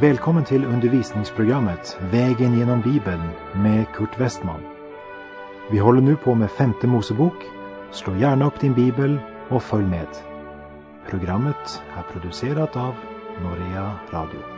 [0.00, 4.60] Välkommen till undervisningsprogrammet Vägen genom Bibeln med Kurt Westman.
[5.70, 7.34] Vi håller nu på med femte Mosebok.
[7.90, 10.08] Slå gärna upp din bibel och följ med.
[11.10, 12.94] Programmet är producerat av
[13.42, 14.53] Norea Radio.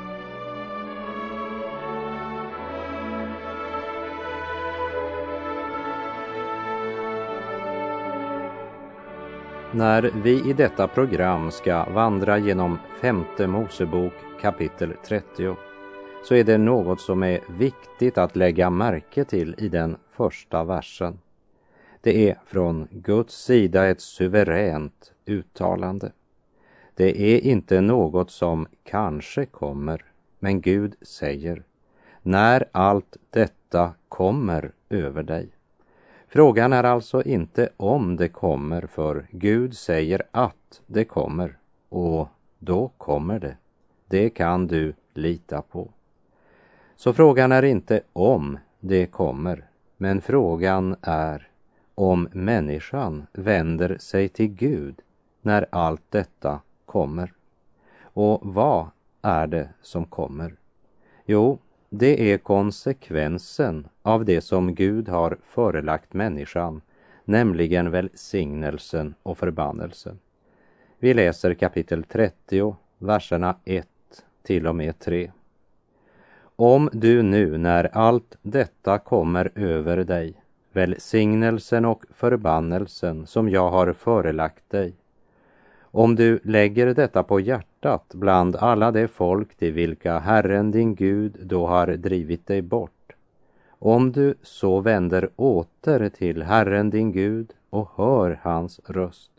[9.76, 15.56] När vi i detta program ska vandra genom femte Mosebok kapitel 30
[16.24, 21.18] så är det något som är viktigt att lägga märke till i den första versen.
[22.00, 26.12] Det är från Guds sida ett suveränt uttalande.
[26.94, 30.04] Det är inte något som kanske kommer,
[30.38, 31.62] men Gud säger
[32.22, 35.55] när allt detta kommer över dig.
[36.28, 42.90] Frågan är alltså inte om det kommer, för Gud säger att det kommer och då
[42.98, 43.56] kommer det.
[44.06, 45.90] Det kan du lita på.
[46.96, 49.64] Så frågan är inte om det kommer,
[49.96, 51.48] men frågan är
[51.94, 55.00] om människan vänder sig till Gud
[55.42, 57.32] när allt detta kommer.
[58.02, 58.86] Och vad
[59.22, 60.54] är det som kommer?
[61.24, 61.58] Jo,
[61.90, 66.80] det är konsekvensen av det som Gud har förelagt människan,
[67.24, 70.18] nämligen välsignelsen och förbannelsen.
[70.98, 73.86] Vi läser kapitel 30, verserna 1
[74.42, 75.32] till och med 3.
[76.56, 80.42] Om du nu när allt detta kommer över dig,
[80.72, 84.94] välsignelsen och förbannelsen som jag har förelagt dig,
[85.96, 91.36] om du lägger detta på hjärtat bland alla de folk till vilka Herren din Gud
[91.42, 93.12] då har drivit dig bort,
[93.68, 99.30] om du så vänder åter till Herren din Gud och hör hans röst,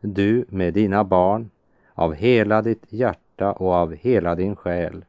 [0.00, 1.50] du med dina barn,
[1.94, 5.04] av hela ditt hjärta och av hela din själ,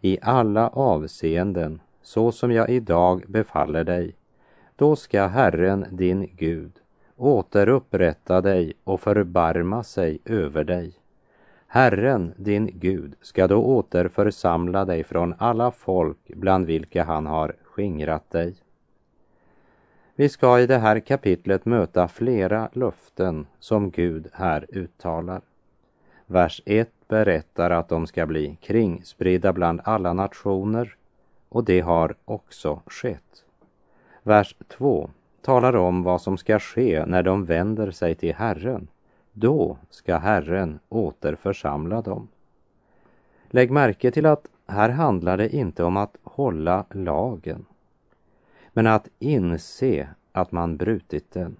[0.00, 4.14] i alla avseenden, så som jag idag befaller dig,
[4.76, 6.79] då ska Herren din Gud
[7.20, 10.92] återupprätta dig och förbarma sig över dig.
[11.66, 18.30] Herren, din Gud, ska då återförsamla dig från alla folk bland vilka han har skingrat
[18.30, 18.54] dig.
[20.14, 25.40] Vi ska i det här kapitlet möta flera löften som Gud här uttalar.
[26.26, 30.96] Vers 1 berättar att de ska bli kringspridda bland alla nationer
[31.48, 33.44] och det har också skett.
[34.22, 35.10] Vers 2
[35.42, 38.88] talar om vad som ska ske när de vänder sig till Herren.
[39.32, 42.28] Då ska Herren återförsamla dem.
[43.50, 47.64] Lägg märke till att här handlar det inte om att hålla lagen,
[48.72, 51.56] men att inse att man brutit den.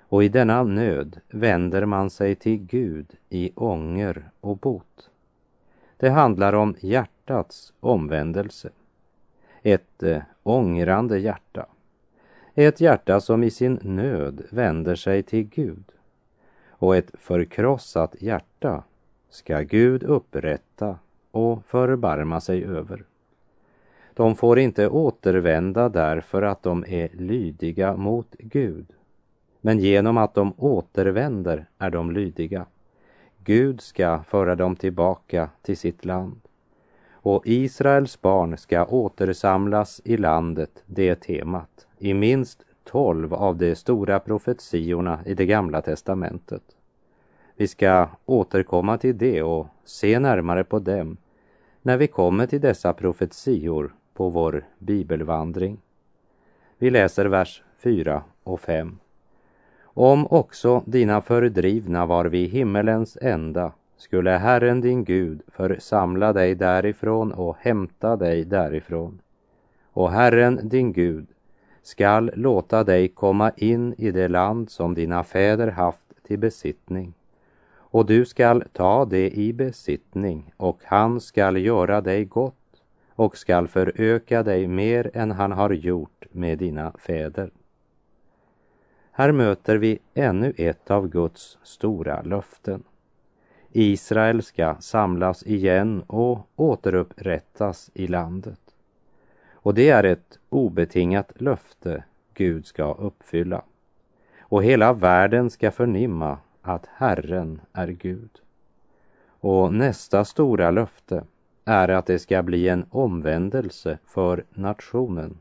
[0.00, 5.10] Och i denna nöd vänder man sig till Gud i ånger och bot.
[5.96, 8.70] Det handlar om hjärtats omvändelse.
[9.62, 11.66] Ett eh, ångrande hjärta
[12.66, 15.84] ett hjärta som i sin nöd vänder sig till Gud.
[16.68, 18.82] Och ett förkrossat hjärta
[19.30, 20.98] ska Gud upprätta
[21.30, 23.04] och förbarma sig över.
[24.14, 28.86] De får inte återvända därför att de är lydiga mot Gud.
[29.60, 32.66] Men genom att de återvänder är de lydiga.
[33.44, 36.40] Gud ska föra dem tillbaka till sitt land.
[37.10, 43.74] Och Israels barn ska återsamlas i landet, det är temat i minst tolv av de
[43.74, 46.62] stora profetiorna i det gamla testamentet.
[47.56, 51.16] Vi ska återkomma till det och se närmare på dem
[51.82, 55.78] när vi kommer till dessa profetior på vår bibelvandring.
[56.78, 58.98] Vi läser vers 4 och 5.
[59.82, 67.32] Om också dina fördrivna var vid himmelens ända skulle Herren din Gud församla dig därifrån
[67.32, 69.20] och hämta dig därifrån.
[69.92, 71.26] Och Herren din Gud
[71.88, 77.14] skall låta dig komma in i det land som dina fäder haft till besittning.
[77.76, 83.68] Och du skall ta det i besittning och han skall göra dig gott och skall
[83.68, 87.50] föröka dig mer än han har gjort med dina fäder.
[89.10, 92.82] Här möter vi ännu ett av Guds stora löften.
[93.72, 98.67] Israel ska samlas igen och återupprättas i landet.
[99.68, 102.04] Och det är ett obetingat löfte
[102.34, 103.62] Gud ska uppfylla.
[104.40, 108.30] Och hela världen ska förnimma att Herren är Gud.
[109.40, 111.24] Och nästa stora löfte
[111.64, 115.38] är att det ska bli en omvändelse för nationen.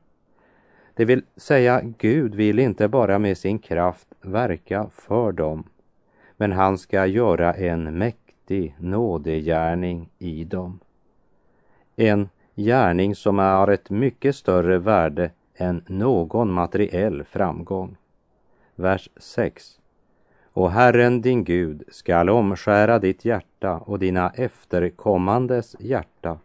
[0.94, 5.64] Det vill säga, Gud vill inte bara med sin kraft verka för dem,
[6.38, 10.80] men han ska göra en mäktig nådegärning i dem.
[11.96, 17.98] En gärning som har ett mycket större värde än någon materiell framgång.
[18.76, 19.80] Vers 6.
[20.54, 26.40] Och Herren din Gud skall omskära ditt hjärta och dina efterkommandes hjärta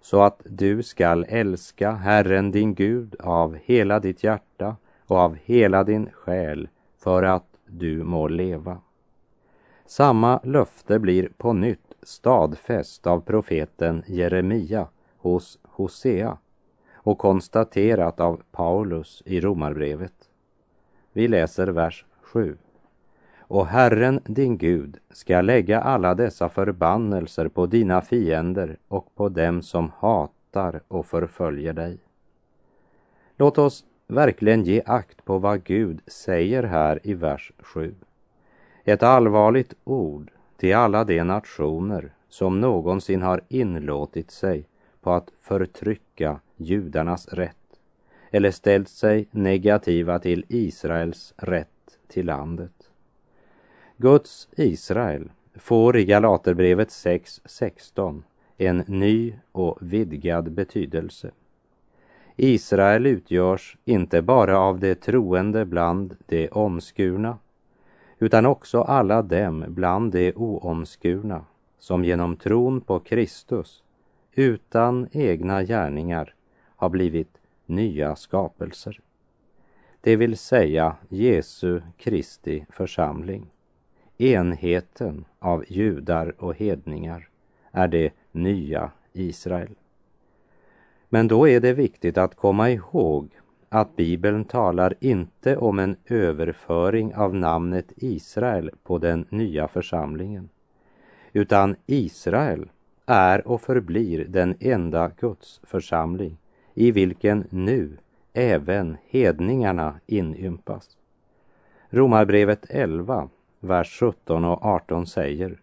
[0.00, 4.76] så att du skall älska Herren din Gud av hela ditt hjärta
[5.06, 6.68] och av hela din själ
[6.98, 8.78] för att du må leva.
[9.86, 14.88] Samma löfte blir på nytt stadfäst av profeten Jeremia
[15.20, 16.38] hos Hosea
[16.94, 20.14] och konstaterat av Paulus i Romarbrevet.
[21.12, 22.56] Vi läser vers 7.
[23.38, 29.62] Och Herren din Gud ska lägga alla dessa förbannelser på dina fiender och på dem
[29.62, 31.98] som hatar och förföljer dig.
[33.36, 37.94] Låt oss verkligen ge akt på vad Gud säger här i vers 7.
[38.84, 44.66] Ett allvarligt ord till alla de nationer som någonsin har inlåtit sig
[45.00, 47.56] på att förtrycka judarnas rätt
[48.30, 52.90] eller ställt sig negativa till Israels rätt till landet.
[53.96, 58.22] Guds Israel får i Galaterbrevet 6.16
[58.56, 61.30] en ny och vidgad betydelse.
[62.36, 67.38] Israel utgörs inte bara av de troende bland de omskurna
[68.18, 71.44] utan också alla dem bland de oomskurna
[71.78, 73.82] som genom tron på Kristus
[74.34, 76.34] utan egna gärningar
[76.76, 79.00] har blivit nya skapelser.
[80.00, 83.46] Det vill säga Jesu Kristi församling.
[84.18, 87.28] Enheten av judar och hedningar
[87.70, 89.74] är det nya Israel.
[91.08, 93.28] Men då är det viktigt att komma ihåg
[93.68, 100.48] att Bibeln talar inte om en överföring av namnet Israel på den nya församlingen,
[101.32, 102.68] utan Israel
[103.10, 106.36] är och förblir den enda Guds församling
[106.74, 107.96] i vilken nu
[108.32, 110.96] även hedningarna inympas.
[111.88, 113.28] Romarbrevet 11,
[113.60, 115.60] vers 17 och 18 säger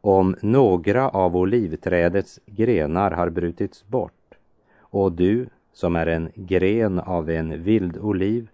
[0.00, 4.34] Om några av olivträdets grenar har brutits bort
[4.78, 8.48] och du som är en gren av en vild oliv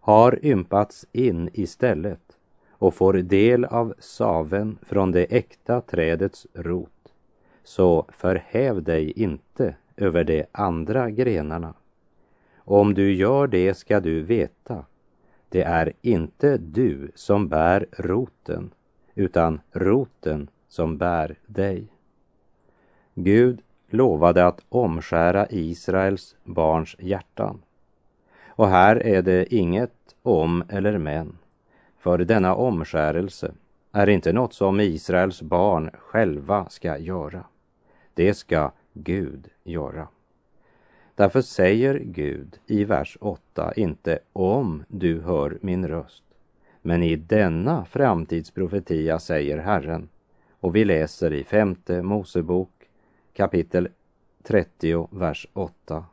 [0.00, 2.36] har ympats in istället
[2.70, 7.01] och får del av saven från det äkta trädets rot
[7.64, 11.74] så förhäv dig inte över de andra grenarna.
[12.56, 14.84] Om du gör det ska du veta,
[15.48, 18.70] det är inte du som bär roten,
[19.14, 21.86] utan roten som bär dig.
[23.14, 27.62] Gud lovade att omskära Israels barns hjärtan.
[28.46, 31.38] Och här är det inget om eller men,
[31.98, 33.52] för denna omskärelse
[33.92, 37.44] är inte något som Israels barn själva ska göra.
[38.14, 40.08] Det ska Gud göra.
[41.14, 46.24] Därför säger Gud i vers 8 inte om du hör min röst.
[46.82, 50.08] Men i denna framtidsprofetia säger Herren
[50.60, 52.70] och vi läser i femte Mosebok
[53.32, 53.88] kapitel
[54.42, 56.04] 30, vers 8.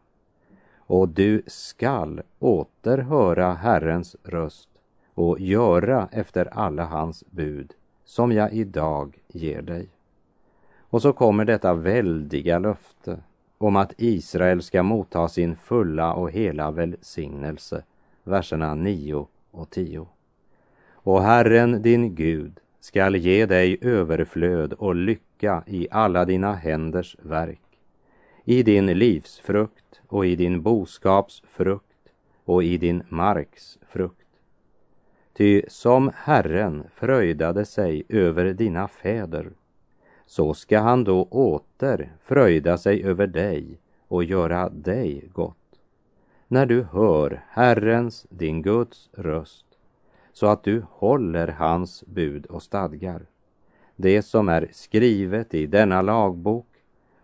[0.77, 4.69] Och du skall återhöra Herrens röst
[5.13, 7.73] och göra efter alla hans bud
[8.05, 9.89] som jag idag ger dig.
[10.89, 13.19] Och så kommer detta väldiga löfte
[13.57, 17.83] om att Israel ska motta sin fulla och hela välsignelse,
[18.23, 20.07] verserna 9 och 10.
[20.91, 27.79] Och Herren din Gud skall ge dig överflöd och lycka i alla dina händers verk,
[28.43, 32.09] i din livsfrukt och i din boskaps frukt
[32.45, 34.15] och i din marks frukt.
[35.33, 39.49] Ty som Herren fröjdade sig över dina fäder
[40.29, 45.79] så ska han då åter fröjda sig över dig och göra dig gott.
[46.47, 49.65] När du hör Herrens, din Guds röst,
[50.33, 53.25] så att du håller hans bud och stadgar,
[53.95, 56.67] det som är skrivet i denna lagbok,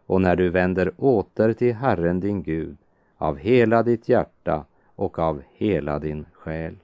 [0.06, 2.78] och när du vänder åter till Herren din Gud
[3.18, 6.76] av hela ditt hjärta och av hela din själ.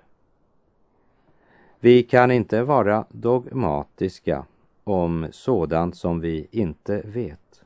[1.79, 4.45] Vi kan inte vara dogmatiska
[4.91, 7.63] om sådant som vi inte vet.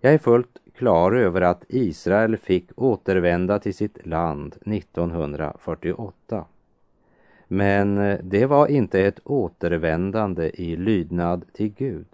[0.00, 6.44] Jag är fullt klar över att Israel fick återvända till sitt land 1948.
[7.48, 12.06] Men eh, det var inte ett återvändande i lydnad till Gud.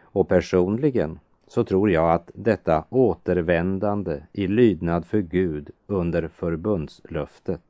[0.00, 7.62] Och personligen så tror jag att detta återvändande i lydnad för Gud under förbundslöftet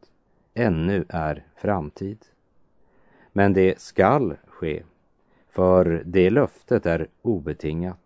[0.55, 2.19] ännu är framtid.
[3.33, 4.83] Men det skall ske,
[5.52, 7.99] för det löftet är obetingat.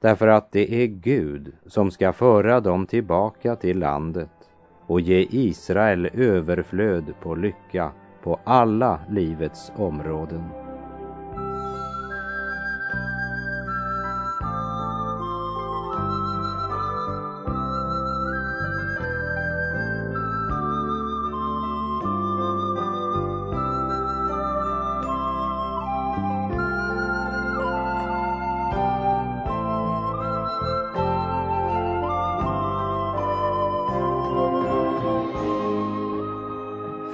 [0.00, 4.30] Därför att det är Gud som ska föra dem tillbaka till landet
[4.86, 7.92] och ge Israel överflöd på lycka
[8.22, 10.67] på alla livets områden.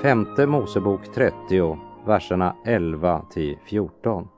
[0.05, 4.29] Femte Mosebok 30, verserna 11 till 14.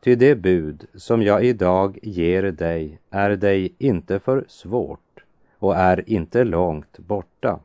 [0.00, 5.24] Ty det bud som jag idag ger dig är dig inte för svårt
[5.58, 7.60] och är inte långt borta.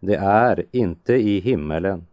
[0.00, 2.06] Det är inte i himmelen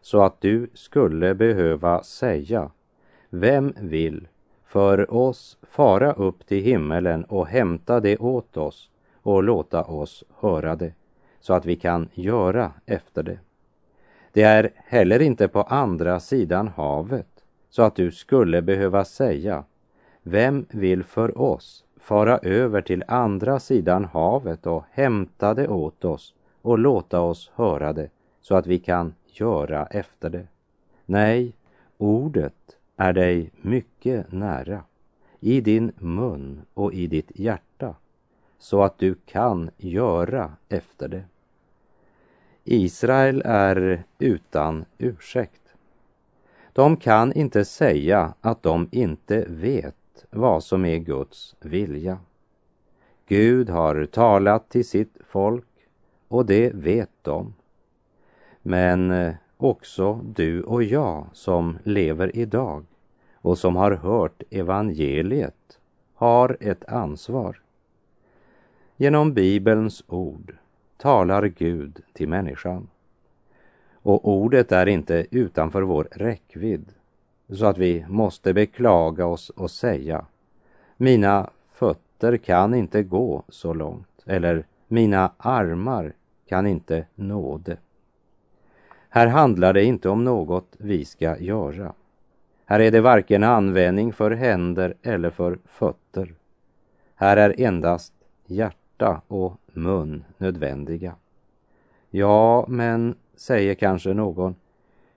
[0.00, 2.70] så att du skulle behöva säga
[3.30, 4.28] Vem vill
[4.64, 8.90] för oss fara upp till himmelen och hämta det åt oss
[9.22, 10.92] och låta oss höra det
[11.40, 13.38] så att vi kan göra efter det.
[14.32, 17.26] Det är heller inte på andra sidan havet
[17.70, 19.64] så att du skulle behöva säga
[20.22, 26.34] Vem vill för oss fara över till andra sidan havet och hämta det åt oss
[26.62, 28.08] och låta oss höra det
[28.40, 30.46] så att vi kan göra efter det?
[31.06, 31.52] Nej,
[31.98, 34.82] ordet är dig mycket nära,
[35.40, 37.94] i din mun och i ditt hjärta,
[38.58, 41.24] så att du kan göra efter det.
[42.72, 45.74] Israel är utan ursäkt.
[46.72, 52.18] De kan inte säga att de inte vet vad som är Guds vilja.
[53.26, 55.66] Gud har talat till sitt folk
[56.28, 57.54] och det vet de.
[58.62, 62.84] Men eh, också du och jag som lever idag
[63.34, 65.78] och som har hört evangeliet
[66.14, 67.60] har ett ansvar.
[68.96, 70.56] Genom Bibelns ord
[71.00, 72.88] talar Gud till människan.
[74.02, 76.92] Och ordet är inte utanför vår räckvidd
[77.52, 80.24] så att vi måste beklaga oss och säga
[80.96, 86.12] mina fötter kan inte gå så långt eller mina armar
[86.48, 87.76] kan inte nå det.
[89.08, 91.92] Här handlar det inte om något vi ska göra.
[92.64, 96.34] Här är det varken användning för händer eller för fötter.
[97.14, 98.12] Här är endast
[99.00, 101.14] hjärta och mun nödvändiga.
[102.10, 104.54] Ja, men, säger kanske någon,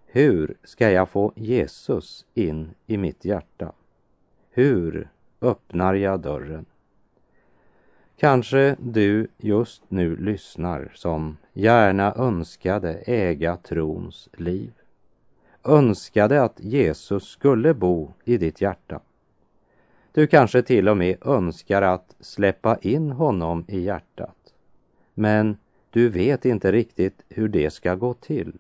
[0.06, 3.74] hur ska jag få Jesus in i mitt hjärta?
[4.52, 5.10] Hur
[5.42, 6.66] öppnar jag dörren?
[8.18, 14.72] Kanske du just nu lyssnar som gärna önskade äga trons liv.
[15.64, 19.02] Önskade att Jesus skulle bo i ditt hjärta.
[20.14, 24.44] Du kanske till och med önskar att släppa in honom i hjärtat
[25.14, 25.58] men
[25.90, 28.54] du vet inte riktigt hur det ska gå till.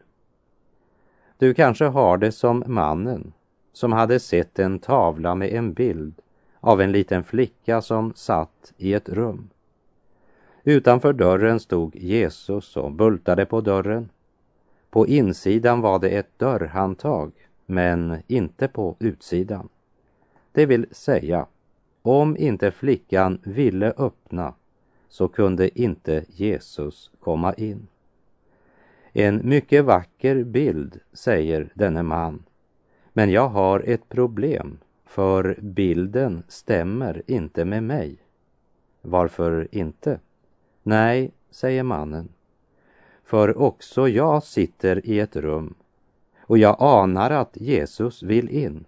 [1.37, 3.33] Du kanske har det som mannen
[3.73, 6.13] som hade sett en tavla med en bild
[6.59, 9.49] av en liten flicka som satt i ett rum.
[10.63, 14.09] Utanför dörren stod Jesus och bultade på dörren.
[14.89, 17.31] På insidan var det ett dörrhandtag,
[17.65, 19.69] men inte på utsidan.
[20.53, 21.45] Det vill säga,
[22.01, 24.53] om inte flickan ville öppna
[25.09, 27.87] så kunde inte Jesus komma in.
[29.13, 32.43] En mycket vacker bild, säger denne man.
[33.13, 38.17] Men jag har ett problem, för bilden stämmer inte med mig.
[39.01, 40.19] Varför inte?
[40.83, 42.29] Nej, säger mannen.
[43.23, 45.75] För också jag sitter i ett rum
[46.39, 48.85] och jag anar att Jesus vill in.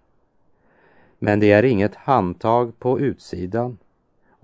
[1.20, 3.78] Men det är inget handtag på utsidan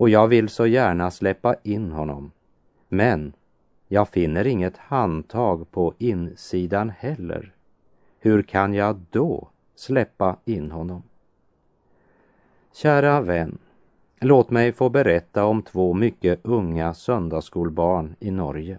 [0.02, 2.30] och jag vill så gärna släppa in honom.
[2.88, 3.32] Men
[3.88, 7.52] jag finner inget handtag på insidan heller.
[8.20, 11.02] Hur kan jag då släppa in honom?
[12.72, 13.58] Kära vän,
[14.20, 18.78] låt mig få berätta om två mycket unga söndagsskolbarn i Norge.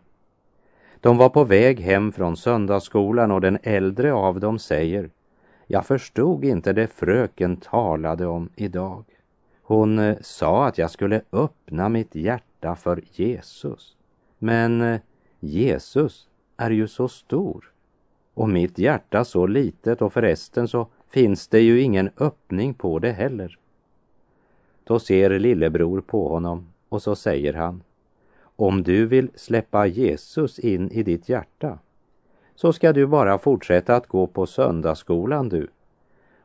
[0.99, 5.09] De var på väg hem från söndagsskolan och den äldre av dem säger
[5.73, 9.03] jag förstod inte det fröken talade om idag.
[9.61, 13.95] Hon eh, sa att jag skulle öppna mitt hjärta för Jesus.
[14.39, 14.99] Men eh,
[15.39, 17.71] Jesus är ju så stor
[18.33, 23.11] och mitt hjärta så litet och förresten så finns det ju ingen öppning på det
[23.11, 23.57] heller.
[24.83, 27.83] Då ser lillebror på honom och så säger han
[28.55, 31.79] Om du vill släppa Jesus in i ditt hjärta
[32.55, 35.67] så ska du bara fortsätta att gå på söndagsskolan du.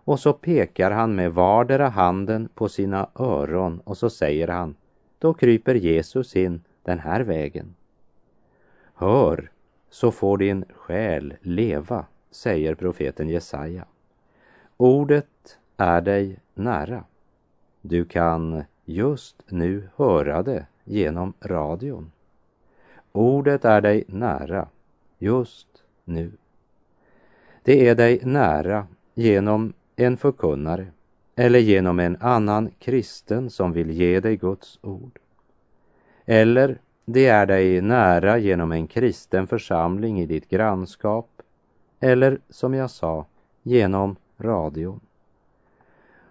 [0.05, 4.75] Och så pekar han med vardera handen på sina öron och så säger han
[5.19, 7.75] Då kryper Jesus in den här vägen.
[8.95, 9.51] Hör,
[9.91, 13.85] så får din själ leva, säger profeten Jesaja.
[14.77, 17.05] Ordet är dig nära.
[17.81, 22.13] Du kan just nu höra det genom radion.
[23.13, 24.69] Ordet är dig nära
[25.19, 25.68] just
[26.09, 26.33] nu.
[27.63, 30.87] Det är dig nära genom en förkunnare
[31.37, 35.19] eller genom en annan kristen som vill ge dig Guds ord.
[36.27, 41.29] Eller det är dig nära genom en kristen församling i ditt grannskap
[42.01, 43.27] eller som jag sa,
[43.63, 45.01] genom radion.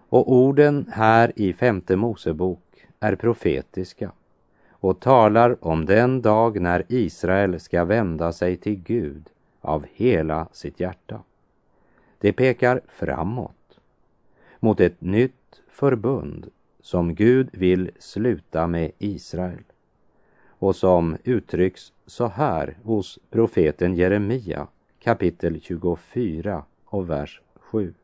[0.08, 4.12] Och orden här i femte Mosebok är profetiska
[4.70, 10.80] och talar om den dag när Israel ska vända sig till Gud av hela sitt
[10.80, 11.22] hjärta.
[12.18, 13.80] Det pekar framåt
[14.60, 16.50] mot ett nytt förbund
[16.80, 19.62] som Gud vill sluta med Israel
[20.46, 24.66] och som uttrycks så här hos profeten Jeremia
[24.98, 27.94] kapitel 24 och vers 7.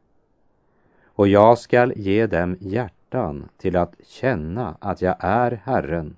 [1.04, 6.16] Och jag skall ge dem hjärtan till att känna att jag är Herren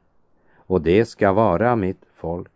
[0.56, 2.48] och det ska vara mitt folk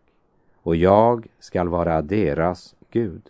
[0.70, 3.22] och jag skall vara deras Gud.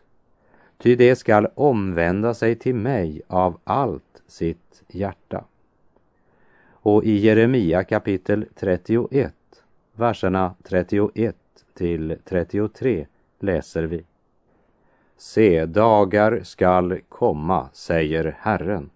[0.78, 5.44] Ty det skall omvända sig till mig av allt sitt hjärta.
[6.70, 9.34] Och i Jeremia kapitel 31,
[9.92, 11.36] verserna 31
[11.74, 13.06] till 33
[13.38, 14.04] läser vi.
[15.16, 18.90] Se, dagar skall komma, säger Herren,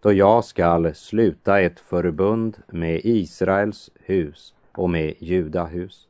[0.00, 6.09] då jag skall sluta ett förbund med Israels hus och med Judahus.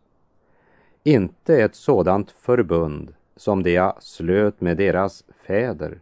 [1.02, 5.98] Inte ett sådant förbund som det jag slöt med deras fäder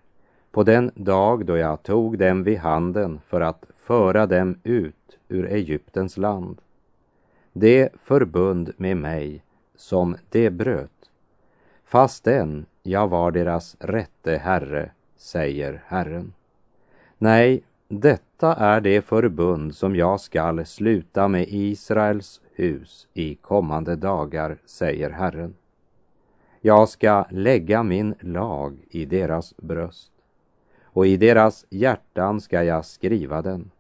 [0.50, 5.46] på den dag då jag tog dem vid handen för att föra dem ut ur
[5.46, 6.60] Egyptens land.
[7.52, 9.42] Det förbund med mig
[9.76, 11.10] som det bröt,
[11.84, 16.32] fastän jag var deras rätte herre, säger Herren.
[17.18, 24.58] Nej, detta är det förbund som jag skall sluta med Israels hus i kommande dagar,
[24.64, 25.54] säger Herren.
[26.60, 30.12] Jag ska lägga min lag i deras bröst
[30.82, 33.70] och i deras hjärtan ska jag skriva den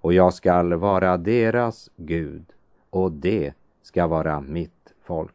[0.00, 2.44] och jag skall vara deras Gud
[2.90, 5.34] och det ska vara mitt folk.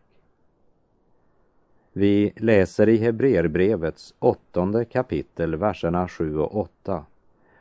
[1.93, 7.05] Vi läser i Hebreerbrevets åttonde kapitel, verserna 7 och 8.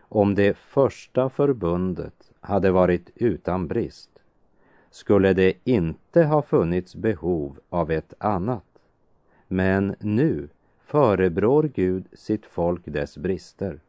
[0.01, 4.12] Om det första förbundet hade varit utan brist
[4.93, 8.65] skulle det inte ha funnits behov av ett annat.
[9.49, 10.49] Men nu
[10.85, 13.81] förebrår Gud sitt folk dess brister.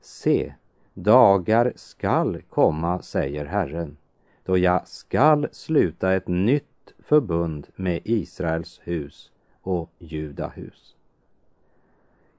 [0.00, 0.54] Se,
[0.94, 3.96] dagar skall komma, säger Herren,
[4.44, 10.96] då jag skall sluta ett nytt förbund med Israels hus och Judahus.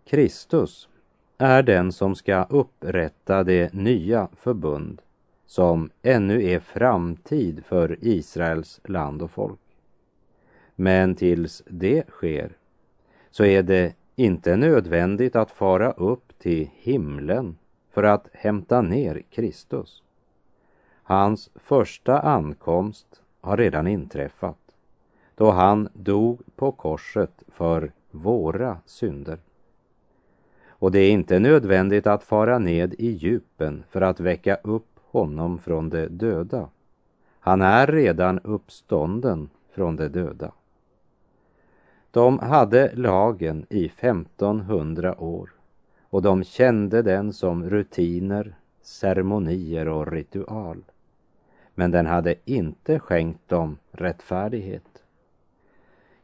[0.05, 0.89] Kristus
[1.37, 5.01] är den som ska upprätta det nya förbund
[5.45, 9.59] som ännu är framtid för Israels land och folk.
[10.75, 12.51] Men tills det sker
[13.31, 17.57] så är det inte nödvändigt att fara upp till himlen
[17.91, 20.03] för att hämta ner Kristus.
[21.03, 24.57] Hans första ankomst har redan inträffat
[25.35, 29.37] då han dog på korset för våra synder.
[30.67, 35.59] Och det är inte nödvändigt att fara ned i djupen för att väcka upp honom
[35.59, 36.69] från de döda.
[37.39, 40.51] Han är redan uppstånden från de döda.
[42.11, 45.49] De hade lagen i 1500 år
[46.09, 50.83] och de kände den som rutiner, ceremonier och ritual.
[51.75, 55.03] Men den hade inte skänkt dem rättfärdighet.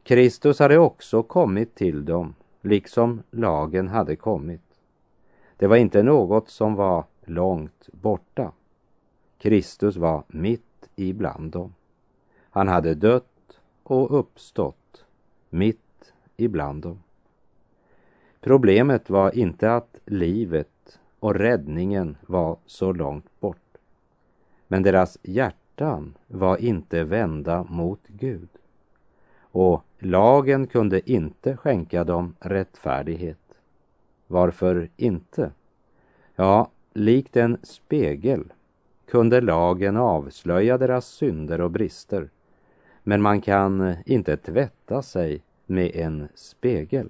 [0.04, 4.62] Kristus hade också kommit till dem, liksom lagen hade kommit.
[5.58, 8.52] Det var inte något som var långt borta.
[9.42, 11.74] Kristus var mitt ibland dem.
[12.50, 15.06] Han hade dött och uppstått
[15.50, 17.04] mitt ibland dem.
[18.42, 23.78] Problemet var inte att livet och räddningen var så långt bort.
[24.68, 28.50] Men deras hjärtan var inte vända mot Gud.
[29.42, 33.58] Och lagen kunde inte skänka dem rättfärdighet.
[34.28, 35.52] Varför inte?
[36.36, 38.52] Ja, likt en spegel
[39.12, 42.30] kunde lagen avslöja deras synder och brister,
[43.04, 47.10] men man kan inte tvätta sig med en spegel.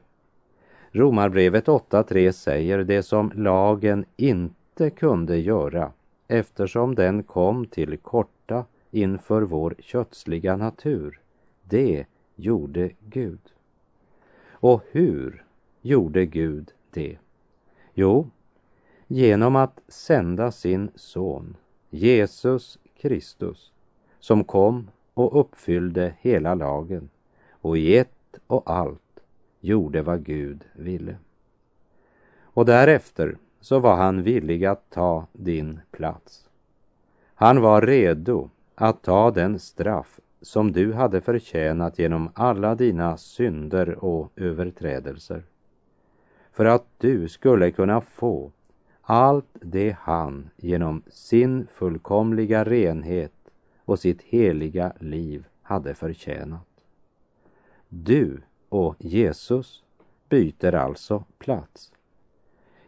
[0.92, 5.92] Romarbrevet 8.3 säger det som lagen inte kunde göra
[6.28, 11.20] eftersom den kom till korta inför vår kötsliga natur.
[11.64, 13.54] Det gjorde Gud.
[14.50, 15.44] Och hur
[15.82, 17.18] gjorde Gud det?
[17.94, 18.30] Jo,
[19.08, 21.58] genom att sända sin son
[21.94, 23.72] Jesus Kristus
[24.20, 27.10] som kom och uppfyllde hela lagen
[27.52, 29.20] och i ett och allt
[29.60, 31.16] gjorde vad Gud ville.
[32.42, 36.50] Och därefter så var han villig att ta din plats.
[37.36, 44.04] Han var redo att ta den straff som du hade förtjänat genom alla dina synder
[44.04, 45.44] och överträdelser.
[46.52, 48.52] För att du skulle kunna få
[49.02, 53.34] allt det han genom sin fullkomliga renhet
[53.86, 56.68] och sitt heliga liv hade förtjänat.
[57.90, 59.84] Du och Jesus
[60.30, 61.94] byter alltså plats.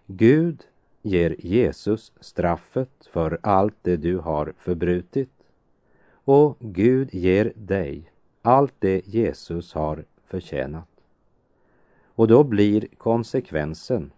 [0.08, 0.64] Gud
[1.02, 5.30] ger Jesus straffet för allt det du har förbrutit
[6.26, 10.90] och Gud ger dig allt det Jesus har förtjänat.
[12.16, 14.12] Och då blir konsekvensen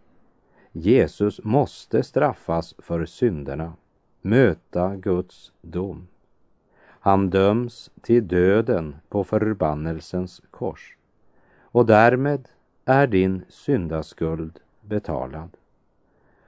[0.77, 3.73] Jesus måste straffas för synderna,
[4.21, 6.07] möta Guds dom.
[6.83, 10.97] Han döms till döden på förbannelsens kors
[11.59, 12.47] och därmed
[12.85, 15.49] är din syndaskuld betalad.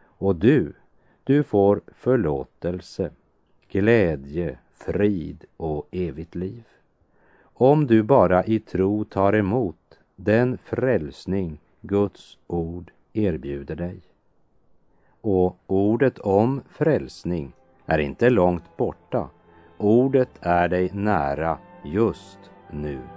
[0.04, 0.74] Och du,
[1.24, 3.12] du får förlåtelse,
[3.70, 6.64] glädje, frid och evigt liv.
[7.44, 14.02] Om du bara i tro tar emot den frälsning Guds ord erbjuder dig.
[15.30, 17.52] Och ordet om frälsning
[17.86, 19.30] är inte långt borta.
[19.78, 22.40] Ordet är dig nära just
[22.72, 23.17] nu.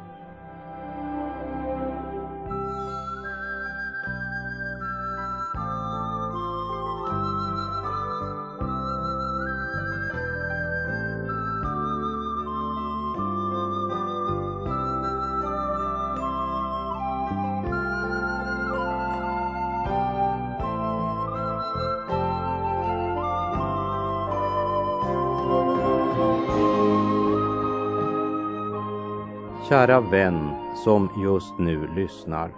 [29.81, 30.51] Kära vän
[30.85, 32.55] som just nu lyssnar.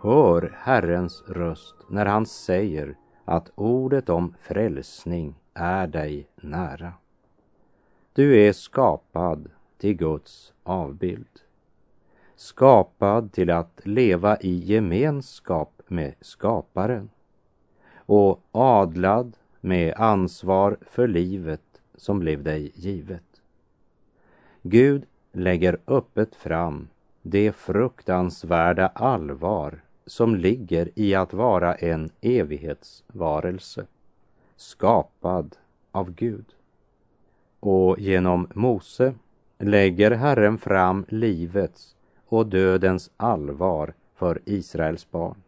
[0.00, 6.92] Hör Herrens röst när han säger att ordet om frälsning är dig nära.
[8.12, 11.40] Du är skapad till Guds avbild.
[12.36, 17.10] Skapad till att leva i gemenskap med skaparen
[17.96, 23.42] och adlad med ansvar för livet som blev dig givet.
[24.62, 26.88] Gud lägger öppet fram
[27.22, 33.86] det fruktansvärda allvar som ligger i att vara en evighetsvarelse,
[34.56, 35.56] skapad
[35.92, 36.46] av Gud.
[37.60, 39.14] Och genom Mose
[39.58, 45.42] lägger Herren fram livets och dödens allvar för Israels barn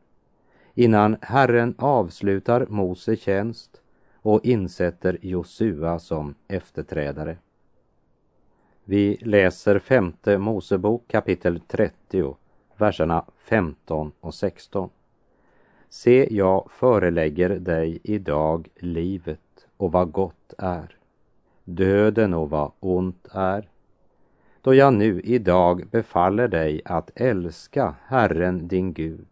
[0.75, 3.81] innan Herren avslutar Mose tjänst
[4.15, 7.37] och insätter Josua som efterträdare.
[8.87, 12.37] Vi läser femte Mosebok kapitel 30,
[12.77, 14.91] verserna 15 och 16.
[15.89, 20.97] Se, jag förelägger dig idag livet och vad gott är,
[21.65, 23.69] döden och vad ont är.
[24.63, 29.29] Då jag nu idag befaller dig att älska Herren din Gud,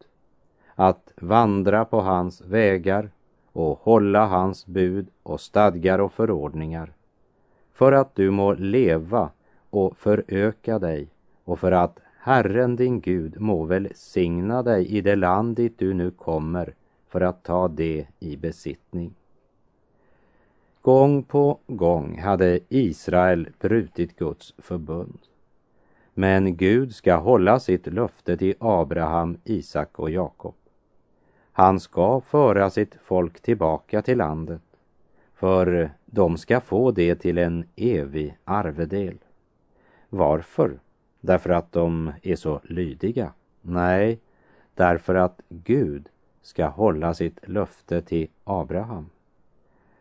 [0.75, 3.11] att vandra på hans vägar
[3.53, 6.93] och hålla hans bud och stadgar och förordningar,
[7.73, 9.31] för att du må leva
[9.73, 11.09] och föröka dig
[11.45, 16.11] och för att Herren din Gud må välsigna dig i det land dit du nu
[16.11, 16.75] kommer
[17.09, 19.15] för att ta det i besittning.
[20.83, 25.19] Gång på gång hade Israel brutit Guds förbund.
[26.15, 30.55] Men Gud ska hålla sitt löfte till Abraham, Isak och Jakob.
[31.53, 34.63] Han ska föra sitt folk tillbaka till landet,
[35.35, 39.19] för de ska få det till en evig arvedel.
[40.15, 40.81] Varför?
[41.21, 43.33] Därför att de är så lydiga?
[43.61, 44.21] Nej,
[44.75, 46.09] därför att Gud
[46.43, 49.11] ska hålla sitt löfte till Abraham.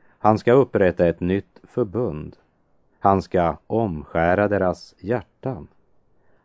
[0.08, 2.38] Han ska upprätta ett nytt förbund.
[3.00, 5.68] Han ska omskära deras hjärtan.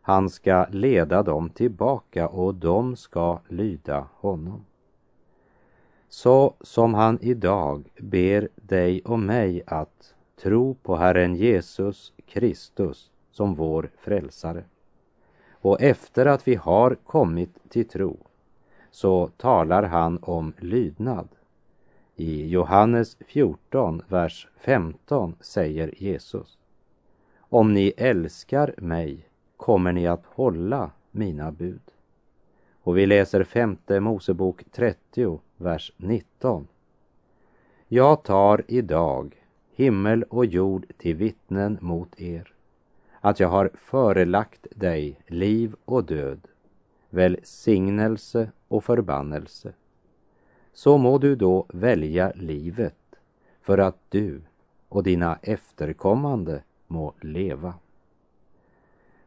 [0.00, 4.64] Han ska leda dem tillbaka och de ska lyda honom.
[6.09, 13.55] Så som han idag ber dig och mig att tro på Herren Jesus Kristus som
[13.55, 14.64] vår frälsare.
[15.51, 18.16] Och efter att vi har kommit till tro
[18.90, 21.29] så talar han om lydnad.
[22.14, 26.59] I Johannes 14, vers 15 säger Jesus.
[27.38, 31.90] Om ni älskar mig kommer ni att hålla mina bud.
[32.83, 36.68] Och vi läser femte Mosebok 30, vers 19.
[37.88, 39.42] Jag tar idag
[39.75, 42.56] himmel och jord till vittnen mot er,
[43.27, 46.41] att jag har förelagt dig liv och död,
[47.11, 49.73] välsignelse och förbannelse.
[50.73, 53.19] Så må du då välja livet
[53.61, 54.41] för att du
[54.89, 57.75] och dina efterkommande må leva.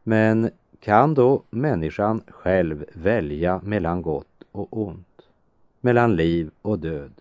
[0.02, 5.28] Men kan då människan själv välja mellan gott och ont,
[5.80, 7.12] mellan liv och död?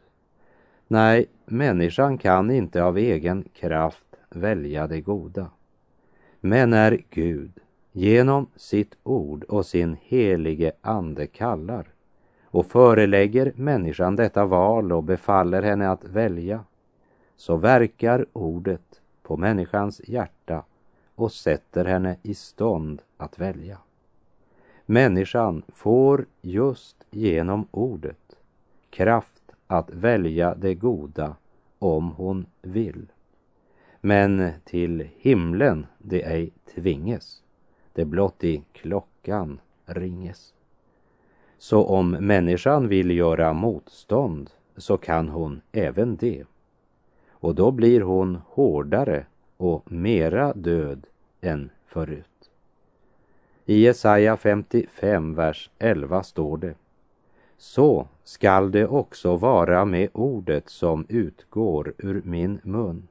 [0.87, 5.49] Nej, människan kan inte av egen kraft välja det goda.
[6.39, 7.51] Men när Gud
[7.91, 11.87] genom sitt ord och sin helige ande kallar
[12.43, 16.63] och förelägger människan detta val och befaller henne att välja,
[17.35, 20.63] så verkar ordet på människans hjärta
[21.15, 23.77] och sätter henne i stånd att välja.
[24.85, 28.35] Människan får just genom ordet
[28.89, 31.35] kraft att välja det goda
[31.79, 33.05] om hon vill.
[34.01, 37.43] Men till himlen det ej tvinges,
[37.93, 40.53] det blott i klockan ringes.
[41.57, 46.43] Så om människan vill göra motstånd så kan hon även det.
[47.29, 49.25] Och då blir hon hårdare
[49.57, 51.07] och mera död
[51.41, 52.49] än förut.
[53.65, 56.73] I Jesaja 55, vers 11 står det
[57.57, 63.07] Så skall det också vara med ordet som utgår ur min mun.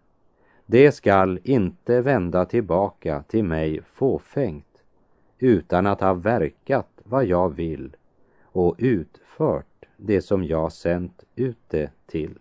[0.71, 4.83] Det skall inte vända tillbaka till mig fåfängt
[5.39, 7.97] utan att ha verkat vad jag vill
[8.43, 12.39] och utfört det som jag sänt ut det till.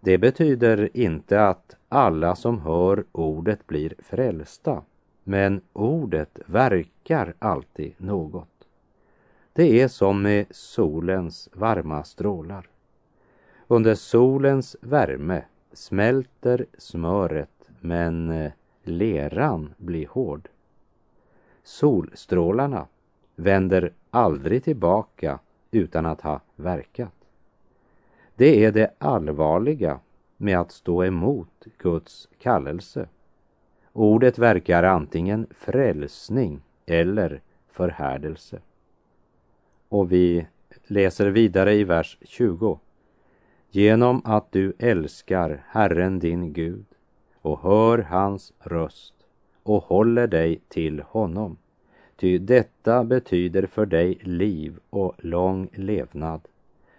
[0.00, 4.82] Det betyder inte att alla som hör ordet blir frälsta,
[5.22, 8.68] men ordet verkar alltid något.
[9.52, 12.68] Det är som med solens varma strålar.
[13.68, 20.48] Under solens värme smälter smöret men eh, leran blir hård.
[21.62, 22.86] Solstrålarna
[23.36, 25.38] vänder aldrig tillbaka
[25.70, 27.14] utan att ha verkat.
[28.36, 30.00] Det är det allvarliga
[30.36, 33.08] med att stå emot Guds kallelse.
[33.92, 38.58] Ordet verkar antingen frälsning eller förhärdelse.
[39.88, 40.46] Och vi
[40.86, 42.78] läser vidare i vers 20.
[43.76, 46.84] Genom att du älskar Herren din Gud
[47.42, 49.14] och hör hans röst
[49.62, 51.56] och håller dig till honom.
[52.16, 56.40] Ty detta betyder för dig liv och lång levnad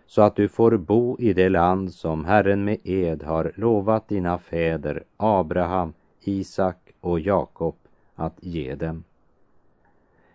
[0.06, 4.38] så att du får bo i det land som Herren med ed har lovat dina
[4.38, 7.76] fäder Abraham, Isak och Jakob
[8.16, 9.04] att ge dem.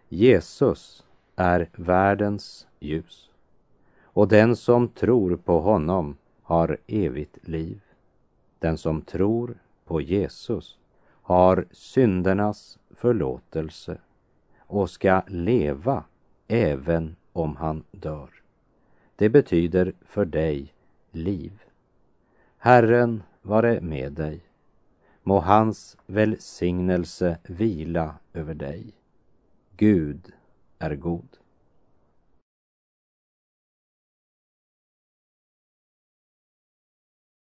[0.08, 1.04] Jesus
[1.36, 3.30] är världens ljus
[4.02, 6.16] och den som tror på honom
[6.50, 7.80] har evigt liv.
[8.58, 10.78] Den som tror på Jesus
[11.22, 13.98] har syndernas förlåtelse
[14.58, 16.04] och ska leva
[16.48, 18.30] även om han dör.
[19.16, 20.74] Det betyder för dig
[21.10, 21.62] liv.
[22.58, 24.40] Herren vare med dig.
[25.22, 28.92] Må hans välsignelse vila över dig.
[29.76, 30.32] Gud
[30.78, 31.39] är god.